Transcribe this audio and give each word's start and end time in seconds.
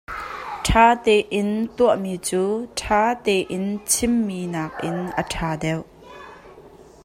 Ṭha 0.65 0.85
tein 1.03 1.49
tuahmi 1.75 2.13
cu 2.27 2.43
ṭha 2.79 3.01
tein 3.25 3.65
chimmi 3.89 4.39
nakin 4.53 4.97
a 5.19 5.21
ṭha 5.31 5.49
deuh. 5.61 5.85